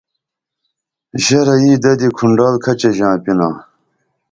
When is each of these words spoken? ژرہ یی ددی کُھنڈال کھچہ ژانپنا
ژرہ 1.23 1.55
یی 1.63 1.73
ددی 1.83 2.09
کُھنڈال 2.17 2.55
کھچہ 2.63 2.89
ژانپنا 2.97 3.49